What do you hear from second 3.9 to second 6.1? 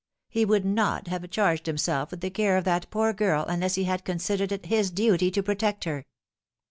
considered it his duty to protect her."